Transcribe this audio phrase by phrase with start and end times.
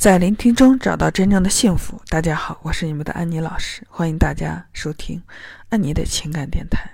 [0.00, 2.00] 在聆听中找到真正的幸福。
[2.08, 5.22] 大家好，我是你们的安妮老师，欢迎大家收听
[5.68, 6.90] 安妮的情感电台。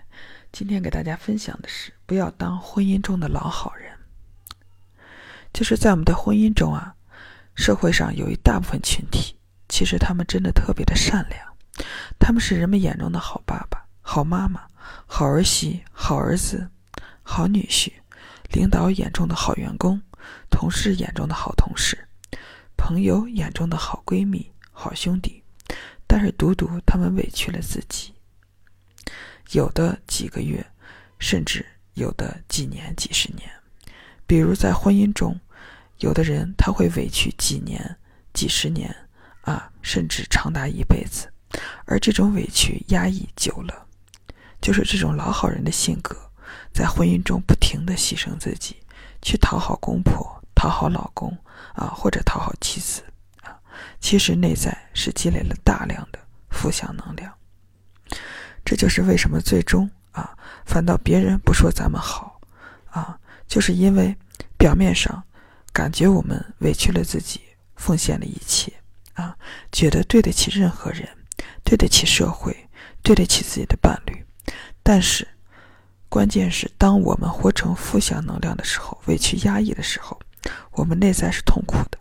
[0.50, 3.92] 今天给大家分享的是，不要当婚姻中的老好人。
[5.52, 6.96] 就是在我们的婚姻中啊，
[7.54, 9.36] 社会上有一大部分群体，
[9.68, 11.40] 其实他们真的特别的善良，
[12.18, 14.62] 他们是人们眼中的好爸爸、好妈妈、
[15.06, 16.68] 好儿媳、好儿子、
[17.22, 17.92] 好女婿，
[18.50, 20.02] 领导眼中的好员工，
[20.50, 21.96] 同事眼中的好同事。
[22.86, 25.42] 朋友眼中的好闺蜜、好兄弟，
[26.06, 28.14] 但是独独他们委屈了自己。
[29.50, 30.64] 有的几个月，
[31.18, 33.50] 甚至有的几年、几十年。
[34.24, 35.36] 比如在婚姻中，
[35.98, 37.98] 有的人他会委屈几年、
[38.32, 38.94] 几十年，
[39.40, 41.28] 啊，甚至长达一辈子。
[41.86, 43.84] 而这种委屈压抑久了，
[44.60, 46.16] 就是这种老好人的性格，
[46.72, 48.76] 在婚姻中不停的牺牲自己，
[49.22, 50.40] 去讨好公婆。
[50.66, 51.30] 讨好老公
[51.74, 53.00] 啊，或者讨好妻子
[53.42, 53.56] 啊，
[54.00, 56.18] 其实内在是积累了大量的
[56.50, 57.32] 负向能量。
[58.64, 62.40] 这就是为什么最终啊，反倒别人不说咱们好
[62.90, 64.16] 啊，就是因为
[64.58, 65.22] 表面上
[65.72, 67.42] 感觉我们委屈了自己，
[67.76, 68.72] 奉献了一切
[69.14, 69.38] 啊，
[69.70, 71.08] 觉得对得起任何人，
[71.62, 72.68] 对得起社会，
[73.04, 74.26] 对得起自己的伴侣。
[74.82, 75.28] 但是
[76.08, 80.18] 关键是，当我们活成负向能量的时候，委屈压抑的时候。
[80.72, 81.98] 我们内在是痛苦的，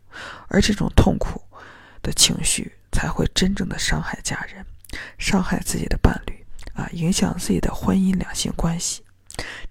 [0.48, 1.42] 而这种痛苦
[2.02, 4.66] 的情绪才会真正的伤害家人，
[5.18, 9.04] 伤害自己的伴侣啊，影响自己的婚姻两性关系。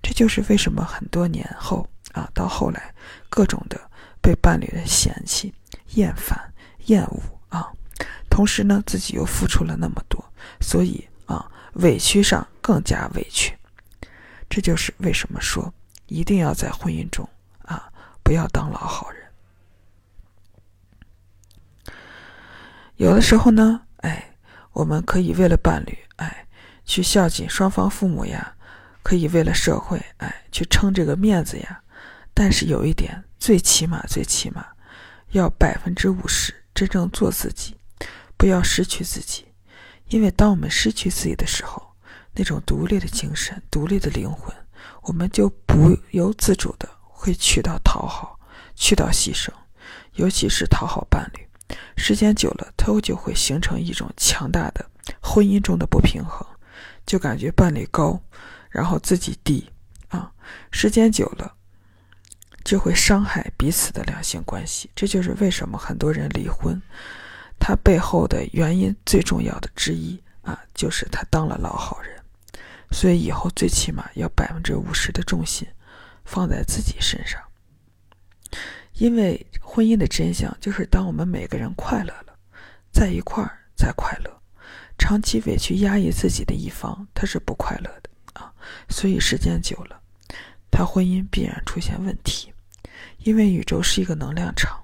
[0.03, 2.95] 这就是为什么很多年后啊，到后来
[3.31, 3.81] 各种的
[4.21, 5.53] 被伴侣的嫌弃、
[5.95, 6.39] 厌烦、
[6.87, 7.73] 厌恶啊，
[8.29, 10.23] 同时呢自己又付出了那么多，
[10.61, 13.57] 所以啊委屈上更加委屈。
[14.51, 15.73] 这就是为什么说
[16.07, 17.29] 一定要在婚姻中。
[18.25, 19.23] 不要当老好人。
[22.97, 24.35] 有的时候呢，哎，
[24.73, 26.47] 我们可以为了伴侣，哎，
[26.85, 28.55] 去孝敬双方父母呀，
[29.03, 31.83] 可以为了社会，哎，去撑这个面子呀。
[32.33, 34.67] 但是有一点，最起码，最起码，
[35.33, 37.77] 要百分之五十真正做自己，
[38.37, 39.47] 不要失去自己。
[40.09, 41.95] 因为当我们失去自己的时候，
[42.33, 44.55] 那种独立的精神、独立的灵魂，
[45.03, 46.89] 我们就不由自主的。
[47.25, 48.39] 会去到讨好，
[48.75, 49.49] 去到牺牲，
[50.13, 54.85] 尤其是讨好伴侣，时间久了，他就会形成一种强大的
[55.23, 56.47] 婚姻中的不平衡，
[57.07, 58.21] 就感觉伴侣高，
[58.69, 59.71] 然后自己低，
[60.09, 60.31] 啊，
[60.71, 61.55] 时间久了，
[62.63, 64.91] 就会伤害彼此的两性关系。
[64.95, 66.79] 这就是为什么很多人离婚，
[67.59, 72.23] 他背后的原因最重要的之一啊，就是他当了老好人，
[72.91, 75.67] 所以以后最起码要百分之五十的重心。
[76.25, 77.41] 放在自己身上，
[78.95, 82.37] 因为婚姻的真相就是，当我们每个人快乐了，
[82.93, 84.31] 在一块儿才快乐。
[84.97, 88.53] 长期委屈压抑自己的一方，他是不快乐的啊。
[88.89, 90.01] 所以时间久了，
[90.71, 92.53] 他婚姻必然出现问题。
[93.19, 94.79] 因为宇宙是一个能量场，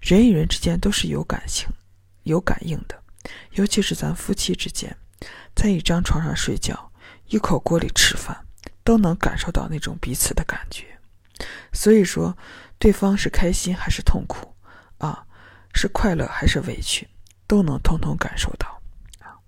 [0.00, 1.68] 人与人之间都是有感情、
[2.22, 3.02] 有感应的。
[3.52, 4.96] 尤其是咱夫妻之间，
[5.54, 6.92] 在一张床上睡觉，
[7.26, 8.46] 一口锅里吃饭。
[8.90, 10.84] 都能感受到那种彼此的感觉，
[11.72, 12.36] 所以说，
[12.76, 14.52] 对方是开心还是痛苦，
[14.98, 15.24] 啊，
[15.72, 17.06] 是快乐还是委屈，
[17.46, 18.66] 都能通通感受到。
[19.20, 19.38] 啊，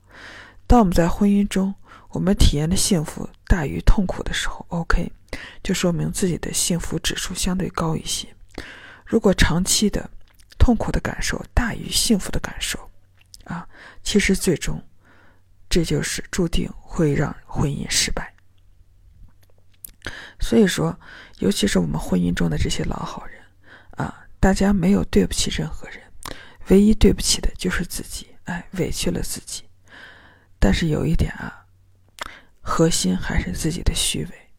[0.68, 1.74] 当我们在婚姻中，
[2.10, 5.10] 我们体验的幸福大于痛苦的时候，OK，
[5.60, 8.28] 就说明自己的幸福指数相对高一些。
[9.04, 10.08] 如果长期的
[10.56, 12.78] 痛苦的感受大于幸福的感受，
[13.42, 13.66] 啊，
[14.04, 14.80] 其实最终，
[15.68, 18.32] 这就是注定会让婚姻失败。
[20.42, 20.98] 所以说，
[21.38, 23.40] 尤其是我们婚姻中的这些老好人，
[23.92, 26.02] 啊，大家没有对不起任何人，
[26.68, 29.62] 唯一对不起的就是自己，哎，委屈了自己。
[30.58, 31.64] 但是有一点啊，
[32.60, 34.50] 核心还是自己的虚伪，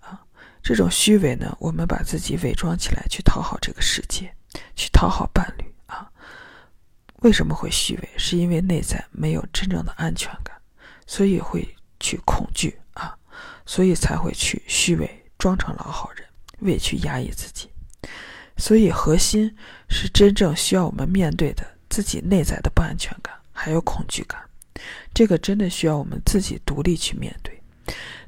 [0.00, 0.20] 啊，
[0.62, 4.34] 这种虚伪呢，我们把自己伪装起来去讨好这个世界，
[4.74, 6.10] 去讨好伴侣，啊，
[7.20, 8.08] 为什么会虚伪？
[8.18, 10.60] 是因为内在没有真正的安全感，
[11.06, 13.16] 所以会去恐惧啊。
[13.66, 16.24] 所以才会去虚伪，装成老好人，
[16.60, 17.68] 委屈压抑自己。
[18.58, 19.56] 所以核心
[19.88, 24.38] 是真正需要我们面对的自己内在的不安全感，还有恐惧感。
[25.14, 27.58] 这个真的需要我们自己独立去面对。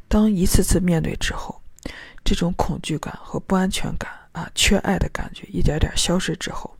[0.08, 1.60] 当一次次面对之后，
[2.24, 6.74] 这种恐惧感和不安全感啊，缺爱的感觉一点点消失之后，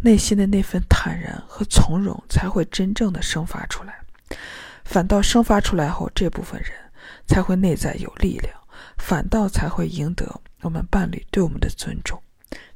[0.00, 3.98] 内心的那份坦然和从容才会真正的生发出来。
[4.84, 6.70] 反倒生发出来后，这部分人。
[7.26, 8.54] 才会内在有力量，
[8.98, 12.22] 反倒才会赢得我们伴侣对我们的尊重、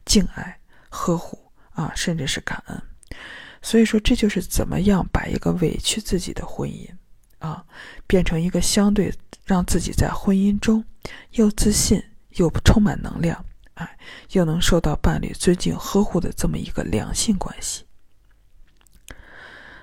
[0.04, 0.58] 敬爱、
[0.88, 1.38] 呵护
[1.70, 2.82] 啊，甚至是感恩。
[3.62, 6.88] 所以说，这就是怎么样把一个委屈自己的婚姻
[7.38, 7.64] 啊，
[8.06, 9.12] 变成一个相对
[9.44, 10.84] 让自己在婚姻中
[11.32, 12.02] 又自信
[12.36, 13.44] 又充满能量，
[13.74, 13.98] 哎，
[14.30, 17.84] 又能受到伴侣尊敬呵护的这么一个良性关系。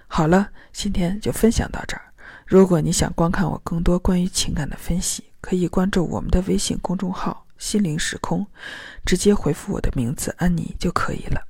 [0.07, 2.13] 好了，今天就分享到这儿。
[2.46, 8.46] 如果你想观看我更多关于情感的分析，可以关注我们的微信公众号“心灵时空”，
[9.04, 11.42] 直接回复我的名字“安妮”就可以了。